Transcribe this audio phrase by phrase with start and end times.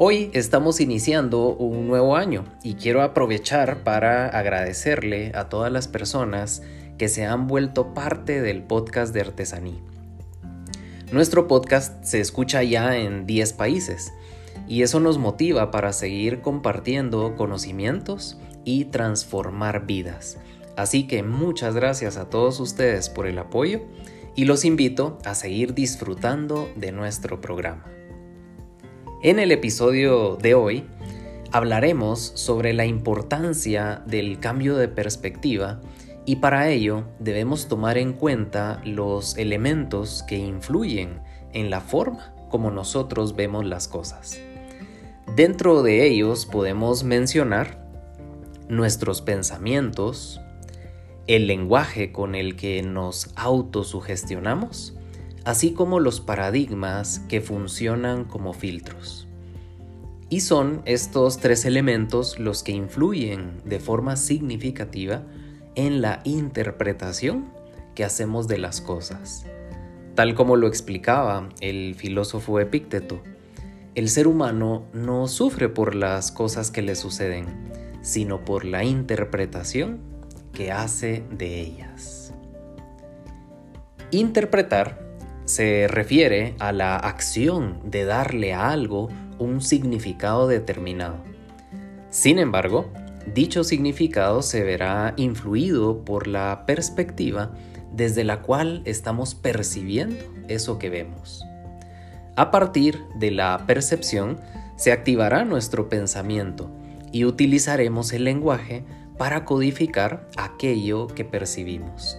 [0.00, 6.62] Hoy estamos iniciando un nuevo año y quiero aprovechar para agradecerle a todas las personas
[6.98, 9.80] que se han vuelto parte del podcast de Artesaní.
[11.10, 14.12] Nuestro podcast se escucha ya en 10 países
[14.68, 20.38] y eso nos motiva para seguir compartiendo conocimientos y transformar vidas.
[20.76, 23.80] Así que muchas gracias a todos ustedes por el apoyo
[24.36, 27.97] y los invito a seguir disfrutando de nuestro programa.
[29.20, 30.84] En el episodio de hoy
[31.50, 35.80] hablaremos sobre la importancia del cambio de perspectiva
[36.24, 41.20] y para ello debemos tomar en cuenta los elementos que influyen
[41.52, 44.40] en la forma como nosotros vemos las cosas.
[45.34, 47.84] Dentro de ellos podemos mencionar
[48.68, 50.40] nuestros pensamientos,
[51.26, 54.97] el lenguaje con el que nos autosugestionamos,
[55.48, 59.26] así como los paradigmas que funcionan como filtros.
[60.28, 65.22] Y son estos tres elementos los que influyen de forma significativa
[65.74, 67.46] en la interpretación
[67.94, 69.46] que hacemos de las cosas.
[70.14, 73.22] Tal como lo explicaba el filósofo Epícteto,
[73.94, 77.46] el ser humano no sufre por las cosas que le suceden,
[78.02, 80.00] sino por la interpretación
[80.52, 82.34] que hace de ellas.
[84.10, 85.07] Interpretar
[85.48, 91.24] se refiere a la acción de darle a algo un significado determinado.
[92.10, 92.92] Sin embargo,
[93.34, 97.52] dicho significado se verá influido por la perspectiva
[97.90, 101.42] desde la cual estamos percibiendo eso que vemos.
[102.36, 104.38] A partir de la percepción
[104.76, 106.70] se activará nuestro pensamiento
[107.10, 108.84] y utilizaremos el lenguaje
[109.16, 112.18] para codificar aquello que percibimos.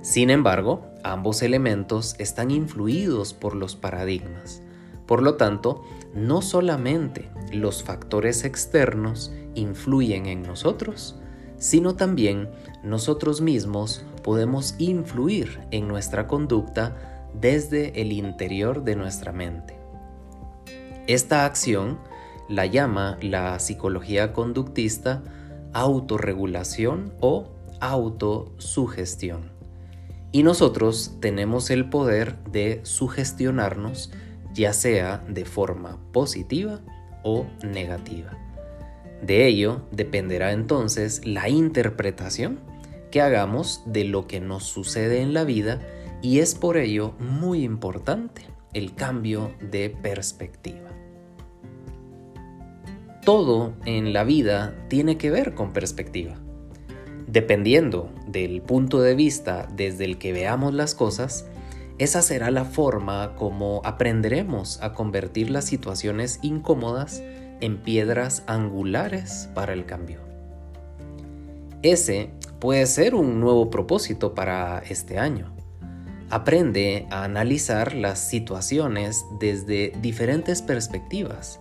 [0.00, 4.62] Sin embargo, ambos elementos están influidos por los paradigmas.
[5.06, 5.84] Por lo tanto,
[6.14, 11.16] no solamente los factores externos influyen en nosotros,
[11.58, 12.48] sino también
[12.82, 19.76] nosotros mismos podemos influir en nuestra conducta desde el interior de nuestra mente.
[21.06, 21.98] Esta acción
[22.48, 25.22] la llama la psicología conductista
[25.72, 27.48] autorregulación o
[27.80, 29.59] autosugestión.
[30.32, 34.12] Y nosotros tenemos el poder de sugestionarnos,
[34.54, 36.80] ya sea de forma positiva
[37.24, 38.38] o negativa.
[39.22, 42.60] De ello dependerá entonces la interpretación
[43.10, 45.80] que hagamos de lo que nos sucede en la vida
[46.22, 48.42] y es por ello muy importante
[48.72, 50.90] el cambio de perspectiva.
[53.24, 56.36] Todo en la vida tiene que ver con perspectiva.
[57.30, 61.46] Dependiendo del punto de vista desde el que veamos las cosas,
[61.98, 67.22] esa será la forma como aprenderemos a convertir las situaciones incómodas
[67.60, 70.18] en piedras angulares para el cambio.
[71.82, 75.54] Ese puede ser un nuevo propósito para este año.
[76.30, 81.60] Aprende a analizar las situaciones desde diferentes perspectivas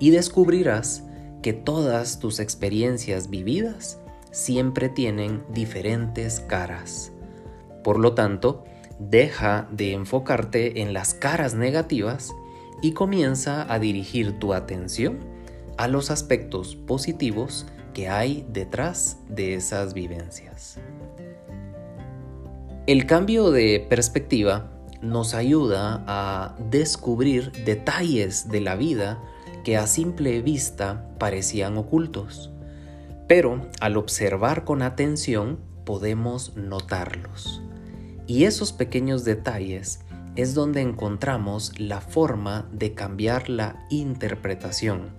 [0.00, 1.04] y descubrirás
[1.40, 4.00] que todas tus experiencias vividas
[4.34, 7.12] siempre tienen diferentes caras.
[7.84, 8.64] Por lo tanto,
[8.98, 12.32] deja de enfocarte en las caras negativas
[12.82, 15.20] y comienza a dirigir tu atención
[15.76, 20.80] a los aspectos positivos que hay detrás de esas vivencias.
[22.88, 29.22] El cambio de perspectiva nos ayuda a descubrir detalles de la vida
[29.62, 32.50] que a simple vista parecían ocultos
[33.26, 37.62] pero al observar con atención podemos notarlos.
[38.26, 40.00] Y esos pequeños detalles
[40.36, 45.12] es donde encontramos la forma de cambiar la interpretación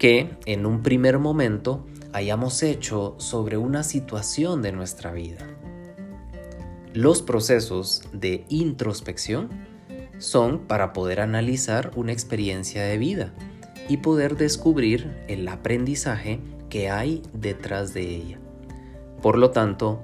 [0.00, 5.46] que en un primer momento hayamos hecho sobre una situación de nuestra vida.
[6.94, 9.50] Los procesos de introspección
[10.16, 13.34] son para poder analizar una experiencia de vida
[13.90, 18.38] y poder descubrir el aprendizaje que hay detrás de ella.
[19.20, 20.02] Por lo tanto,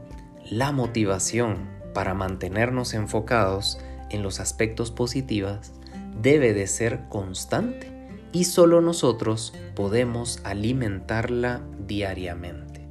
[0.51, 3.79] la motivación para mantenernos enfocados
[4.11, 5.73] en los aspectos positivos
[6.21, 7.91] debe de ser constante
[8.33, 12.87] y solo nosotros podemos alimentarla diariamente.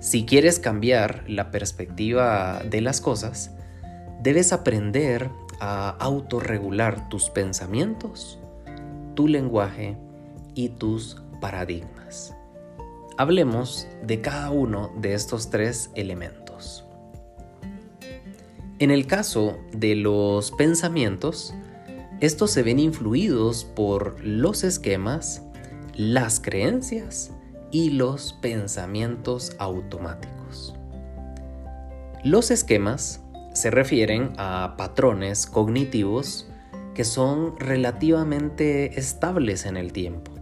[0.00, 3.52] Si quieres cambiar la perspectiva de las cosas,
[4.20, 5.30] debes aprender
[5.60, 8.38] a autorregular tus pensamientos,
[9.14, 9.96] tu lenguaje
[10.54, 11.93] y tus paradigmas.
[13.16, 16.84] Hablemos de cada uno de estos tres elementos.
[18.80, 21.54] En el caso de los pensamientos,
[22.20, 25.42] estos se ven influidos por los esquemas,
[25.94, 27.30] las creencias
[27.70, 30.74] y los pensamientos automáticos.
[32.24, 33.20] Los esquemas
[33.52, 36.48] se refieren a patrones cognitivos
[36.94, 40.33] que son relativamente estables en el tiempo,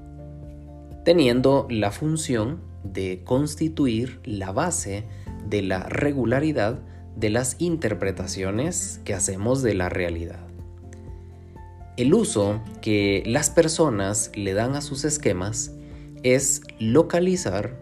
[1.05, 5.05] teniendo la función de constituir la base
[5.49, 6.81] de la regularidad
[7.17, 10.41] de las interpretaciones que hacemos de la realidad.
[11.97, 15.73] El uso que las personas le dan a sus esquemas
[16.23, 17.79] es localizar,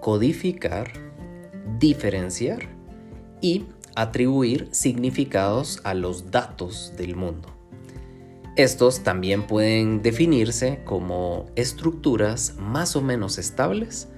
[0.00, 0.92] codificar,
[1.78, 2.68] diferenciar
[3.40, 7.61] y atribuir significados a los datos del mundo.
[8.56, 14.08] Estos también pueden definirse como estructuras más o menos estables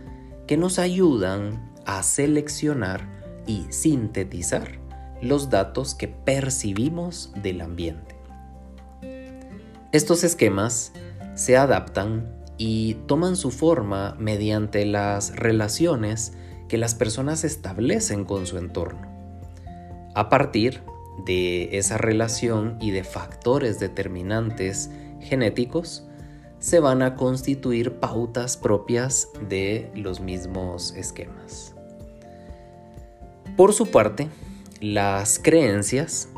[0.48, 3.08] que nos ayudan a seleccionar
[3.46, 4.81] y sintetizar
[5.22, 8.16] los datos que percibimos del ambiente.
[9.92, 10.92] Estos esquemas
[11.37, 16.32] se adaptan y toman su forma mediante las relaciones
[16.69, 19.08] que las personas establecen con su entorno.
[20.16, 20.82] A partir
[21.25, 24.90] de esa relación y de factores determinantes
[25.20, 26.06] genéticos,
[26.58, 31.75] se van a constituir pautas propias de los mismos esquemas.
[33.56, 34.28] Por su parte,
[34.81, 36.28] las creencias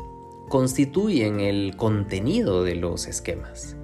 [0.49, 3.75] constituyen el contenido de los esquemas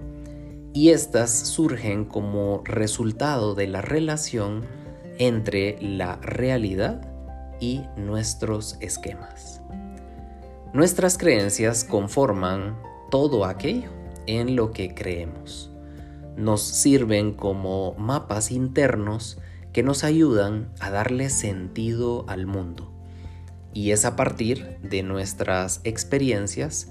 [0.74, 4.66] y éstas surgen como resultado de la relación
[5.20, 7.08] entre la realidad
[7.60, 9.62] y nuestros esquemas.
[10.74, 12.76] Nuestras creencias conforman
[13.12, 13.92] todo aquello
[14.26, 15.70] en lo que creemos.
[16.36, 19.38] Nos sirven como mapas internos
[19.72, 22.92] que nos ayudan a darle sentido al mundo.
[23.72, 26.90] Y es a partir de nuestras experiencias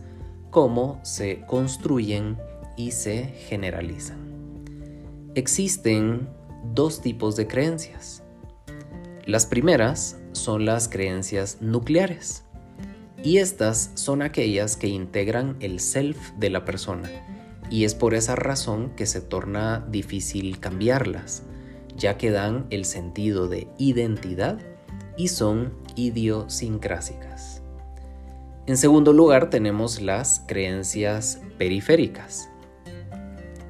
[0.51, 2.39] cómo se construyen
[2.77, 4.19] y se generalizan.
[5.35, 6.29] Existen
[6.73, 8.23] dos tipos de creencias.
[9.27, 12.45] Las primeras son las creencias nucleares
[13.23, 17.11] y estas son aquellas que integran el self de la persona.
[17.71, 21.45] Y es por esa razón que se torna difícil cambiarlas,
[21.97, 24.59] ya que dan el sentido de identidad
[25.17, 27.63] y son idiosincrásicas.
[28.67, 32.49] En segundo lugar tenemos las creencias periféricas.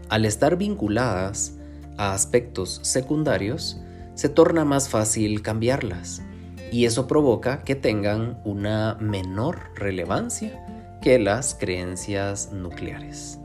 [0.08, 1.56] Al estar vinculadas
[1.96, 3.80] a aspectos secundarios,
[4.14, 6.22] se torna más fácil cambiarlas
[6.72, 10.64] y eso provoca que tengan una menor relevancia
[11.02, 13.38] que las creencias nucleares.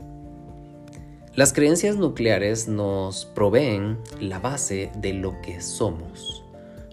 [1.34, 6.42] Las creencias nucleares nos proveen la base de lo que somos,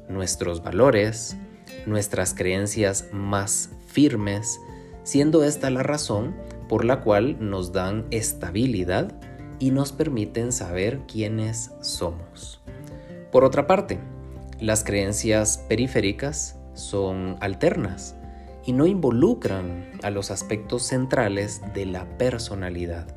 [0.10, 1.38] nuestros valores,
[1.86, 4.60] nuestras creencias más firmes,
[5.04, 6.36] siendo esta la razón
[6.68, 9.14] por la cual nos dan estabilidad
[9.60, 12.60] y nos permiten saber quiénes somos.
[13.32, 14.00] Por otra parte,
[14.60, 18.16] las creencias periféricas son alternas
[18.66, 23.08] y no involucran a los aspectos centrales de la personalidad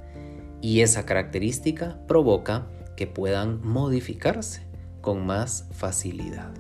[0.61, 2.67] y esa característica provoca
[2.97, 4.63] que puedan modificarse
[5.01, 6.53] con más facilidad.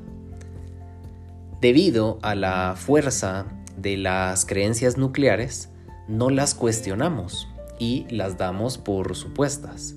[1.61, 5.71] Debido a la fuerza de las creencias nucleares,
[6.07, 9.97] no las cuestionamos y las damos por supuestas.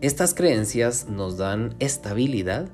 [0.00, 2.68] Estas creencias nos dan estabilidad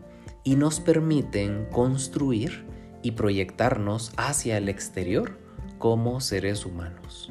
[0.44, 2.64] y nos permiten construir
[3.02, 5.38] y proyectarnos hacia el exterior
[5.78, 7.30] como seres humanos.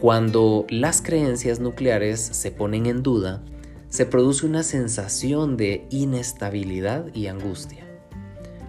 [0.00, 3.42] Cuando las creencias nucleares se ponen en duda,
[3.88, 7.86] se produce una sensación de inestabilidad y angustia.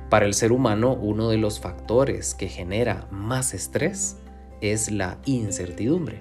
[0.10, 4.17] Para el ser humano, uno de los factores que genera más estrés
[4.62, 6.20] es la incertidumbre.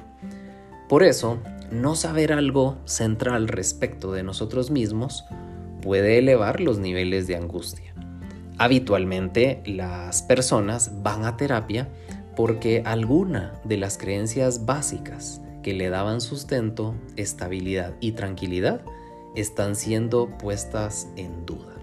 [0.88, 1.38] Por eso,
[1.70, 5.24] no saber algo central respecto de nosotros mismos
[5.82, 7.94] puede elevar los niveles de angustia.
[8.56, 11.88] Habitualmente las personas van a terapia
[12.36, 18.80] porque alguna de las creencias básicas que le daban sustento, estabilidad y tranquilidad
[19.36, 21.74] están siendo puestas en duda.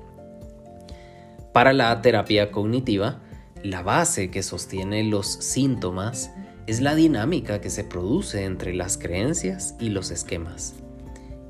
[1.54, 3.22] Para la terapia cognitiva,
[3.64, 6.32] la base que sostiene los síntomas
[6.68, 10.76] es la dinámica que se produce entre las creencias y los esquemas.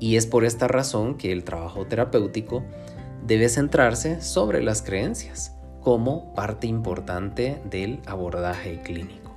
[0.00, 2.64] Y es por esta razón que el trabajo terapéutico
[3.26, 9.30] debe centrarse sobre las creencias como parte importante del abordaje clínico.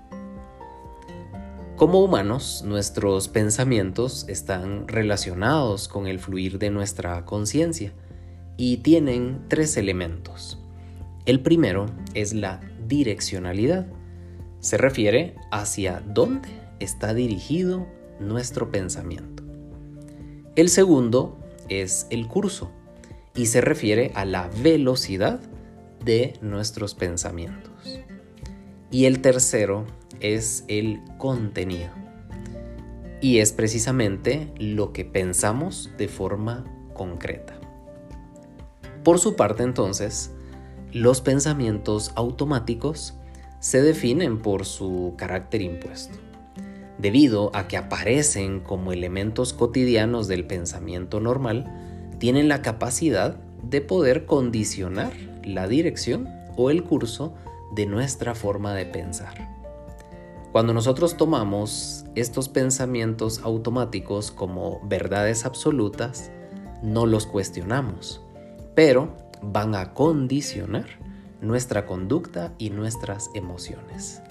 [1.75, 7.93] Como humanos, nuestros pensamientos están relacionados con el fluir de nuestra conciencia
[8.57, 10.59] y tienen tres elementos.
[11.25, 13.87] El primero es la direccionalidad.
[14.59, 17.87] Se refiere hacia dónde está dirigido
[18.19, 19.32] nuestro pensamiento.
[20.55, 21.35] El segundo
[21.67, 22.69] es el curso
[23.35, 25.39] y se refiere a la velocidad
[26.05, 28.01] de nuestros pensamientos.
[28.91, 29.85] Y el tercero
[30.19, 31.89] es el contenido.
[33.19, 37.59] Y es precisamente lo que pensamos de forma concreta.
[39.03, 40.29] Por su parte entonces,
[40.91, 43.15] los pensamientos automáticos
[43.59, 46.15] se definen por su carácter impuesto,
[47.03, 51.69] debido a que aparecen como elementos cotidianos del pensamiento normal,
[52.17, 55.11] tienen la capacidad de poder condicionar
[55.43, 57.33] la dirección o el curso
[57.75, 59.49] de nuestra forma de pensar.
[60.53, 66.31] Cuando nosotros tomamos estos pensamientos automáticos como verdades absolutas,
[66.81, 68.21] no los cuestionamos,
[68.75, 70.85] pero van a condicionar
[71.41, 74.21] nuestra conducta y nuestras emociones.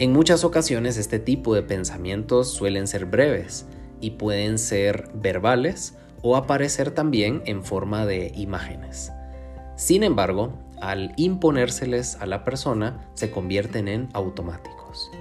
[0.00, 3.66] En muchas ocasiones este tipo de pensamientos suelen ser breves
[4.00, 9.12] y pueden ser verbales o aparecer también en forma de imágenes.
[9.76, 15.12] Sin embargo, al imponérseles a la persona, se convierten en automáticos.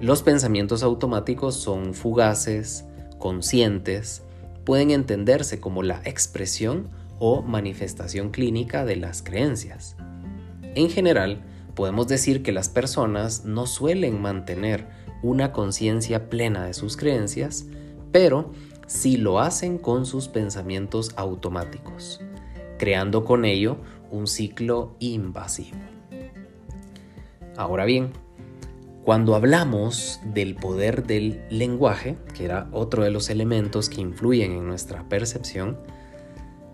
[0.00, 2.86] Los pensamientos automáticos son fugaces,
[3.18, 4.22] conscientes,
[4.64, 9.94] pueden entenderse como la expresión o manifestación clínica de las creencias.
[10.74, 11.42] En general,
[11.76, 14.88] podemos decir que las personas no suelen mantener
[15.22, 17.66] una conciencia plena de sus creencias,
[18.10, 18.50] pero
[18.86, 22.20] si lo hacen con sus pensamientos automáticos,
[22.78, 23.76] creando con ello
[24.10, 25.76] un ciclo invasivo.
[27.56, 28.10] Ahora bien,
[29.04, 34.66] cuando hablamos del poder del lenguaje, que era otro de los elementos que influyen en
[34.66, 35.78] nuestra percepción,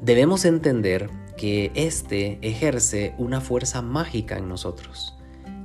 [0.00, 5.16] debemos entender que éste ejerce una fuerza mágica en nosotros,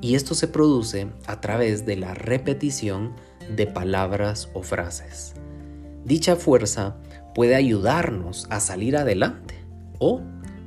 [0.02, 3.16] y esto se produce a través de la repetición
[3.56, 5.34] de palabras o frases.
[6.06, 6.98] Dicha fuerza
[7.34, 9.56] puede ayudarnos a salir adelante
[10.00, 10.22] o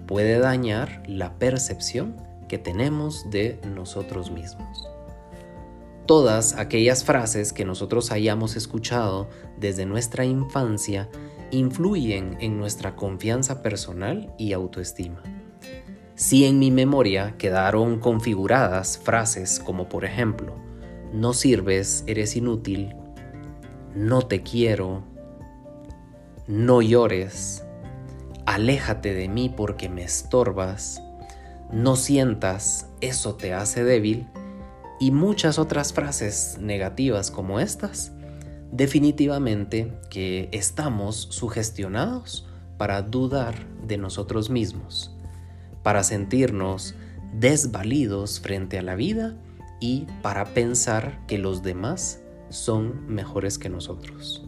[0.06, 2.16] puede dañar la percepción
[2.48, 4.88] que tenemos de nosotros mismos.
[6.06, 11.08] Todas aquellas frases que nosotros hayamos escuchado desde nuestra infancia
[11.50, 15.22] influyen en nuestra confianza personal y autoestima.
[16.14, 20.54] Si en mi memoria quedaron configuradas frases como por ejemplo,
[21.12, 22.94] no sirves, eres inútil,
[23.94, 25.02] no te quiero,
[26.46, 27.64] no llores,
[28.46, 31.02] aléjate de mí porque me estorbas,
[31.72, 34.28] no sientas, eso te hace débil,
[34.98, 38.12] y muchas otras frases negativas como estas,
[38.72, 42.46] definitivamente que estamos sugestionados
[42.78, 45.14] para dudar de nosotros mismos,
[45.82, 46.94] para sentirnos
[47.34, 49.36] desvalidos frente a la vida
[49.80, 54.44] y para pensar que los demás son mejores que nosotros.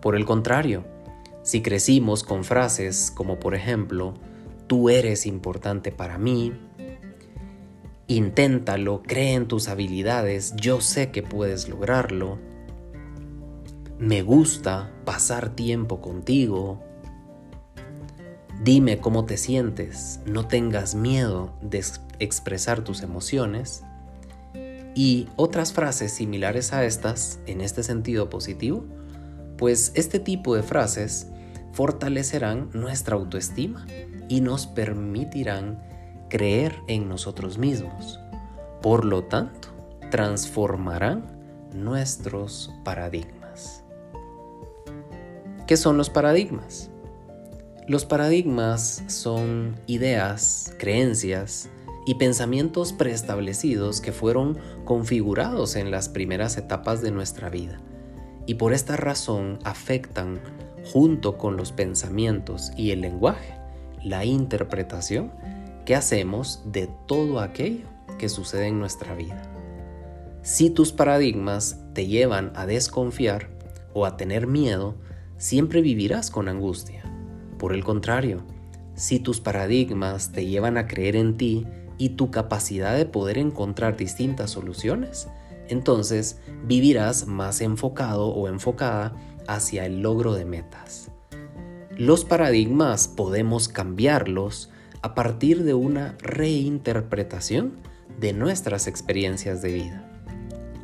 [0.00, 0.84] Por el contrario,
[1.42, 4.14] si crecimos con frases como por ejemplo,
[4.66, 6.52] tú eres importante para mí,
[8.06, 12.38] inténtalo, cree en tus habilidades, yo sé que puedes lograrlo,
[14.00, 16.80] me gusta pasar tiempo contigo,
[18.64, 21.84] dime cómo te sientes, no tengas miedo de
[22.18, 23.84] expresar tus emociones,
[24.94, 28.86] y otras frases similares a estas, en este sentido positivo,
[29.58, 31.28] pues este tipo de frases
[31.72, 33.86] fortalecerán nuestra autoestima
[34.30, 35.78] y nos permitirán
[36.30, 38.18] creer en nosotros mismos.
[38.80, 39.68] Por lo tanto,
[40.10, 41.26] transformarán
[41.74, 43.84] nuestros paradigmas.
[45.70, 46.90] ¿Qué son los paradigmas?
[47.86, 51.70] Los paradigmas son ideas, creencias
[52.06, 57.80] y pensamientos preestablecidos que fueron configurados en las primeras etapas de nuestra vida
[58.46, 60.40] y por esta razón afectan,
[60.92, 63.54] junto con los pensamientos y el lenguaje,
[64.02, 65.30] la interpretación
[65.86, 67.86] que hacemos de todo aquello
[68.18, 69.40] que sucede en nuestra vida.
[70.42, 73.50] Si tus paradigmas te llevan a desconfiar
[73.94, 74.96] o a tener miedo,
[75.40, 77.02] siempre vivirás con angustia.
[77.58, 78.42] Por el contrario,
[78.94, 81.66] si tus paradigmas te llevan a creer en ti
[81.96, 85.28] y tu capacidad de poder encontrar distintas soluciones,
[85.68, 89.14] entonces vivirás más enfocado o enfocada
[89.48, 91.10] hacia el logro de metas.
[91.96, 94.68] Los paradigmas podemos cambiarlos
[95.00, 97.72] a partir de una reinterpretación
[98.18, 100.06] de nuestras experiencias de vida,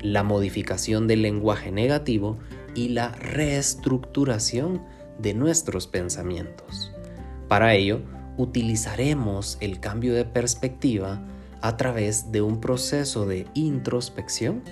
[0.01, 2.39] la modificación del lenguaje negativo
[2.77, 4.83] y la reestructuración
[5.19, 6.93] de nuestros pensamientos.
[7.49, 8.03] Para ello,
[8.37, 11.23] utilizaremos el cambio de perspectiva
[11.63, 14.63] a través de un proceso de introspección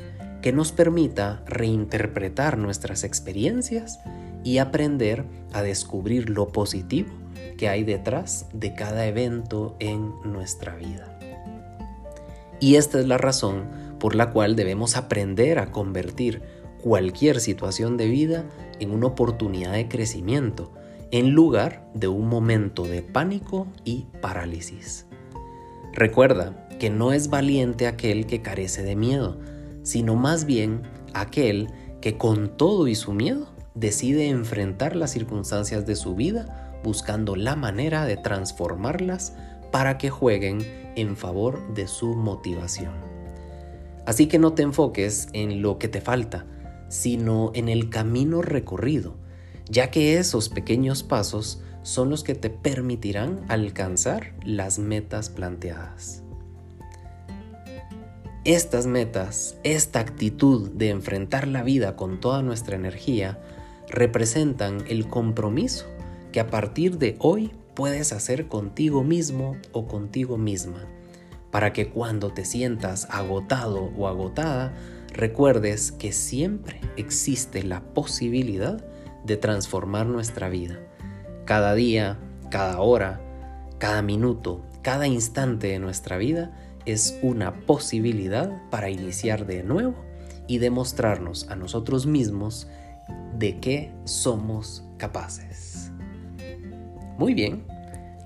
[0.42, 3.98] que nos permita reinterpretar nuestras experiencias
[4.44, 7.08] y aprender a descubrir lo positivo
[7.56, 11.18] que hay detrás de cada evento en nuestra vida.
[12.60, 13.64] Y esta es la razón
[13.98, 16.42] por la cual debemos aprender a convertir
[16.84, 18.44] cualquier situación de vida
[18.78, 20.70] en una oportunidad de crecimiento,
[21.12, 25.06] en lugar de un momento de pánico y parálisis.
[25.94, 29.38] Recuerda que no es valiente aquel que carece de miedo,
[29.82, 30.82] sino más bien
[31.14, 31.70] aquel
[32.02, 37.56] que con todo y su miedo decide enfrentar las circunstancias de su vida buscando la
[37.56, 39.32] manera de transformarlas
[39.72, 40.58] para que jueguen
[40.96, 42.92] en favor de su motivación.
[44.04, 46.44] Así que no te enfoques en lo que te falta,
[46.94, 49.16] sino en el camino recorrido,
[49.68, 56.22] ya que esos pequeños pasos son los que te permitirán alcanzar las metas planteadas.
[58.44, 63.40] Estas metas, esta actitud de enfrentar la vida con toda nuestra energía,
[63.88, 65.86] representan el compromiso
[66.30, 70.86] que a partir de hoy puedes hacer contigo mismo o contigo misma,
[71.50, 74.72] para que cuando te sientas agotado o agotada,
[75.14, 78.84] recuerdes que siempre existe la posibilidad
[79.24, 80.78] de transformar nuestra vida.
[81.46, 82.18] Cada día,
[82.50, 83.20] cada hora,
[83.78, 86.52] cada minuto, cada instante de nuestra vida
[86.84, 89.94] es una posibilidad para iniciar de nuevo
[90.46, 92.68] y demostrarnos a nosotros mismos
[93.38, 95.90] de qué somos capaces.
[97.16, 97.64] Muy bien,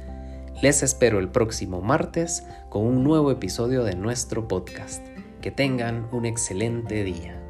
[0.62, 5.08] Les espero el próximo martes con un nuevo episodio de nuestro podcast.
[5.40, 7.49] Que tengan un excelente día.